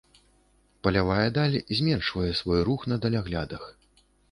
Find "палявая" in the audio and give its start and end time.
0.87-1.27